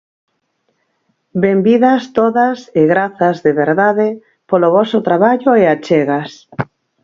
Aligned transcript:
Benvidas 1.43 2.03
todas 2.19 2.57
e 2.79 2.81
grazas, 2.93 3.37
de 3.45 3.51
verdade, 3.63 4.07
polo 4.49 4.67
voso 4.77 4.97
traballo 5.07 5.51
e 5.61 5.63
achegas. 5.73 6.31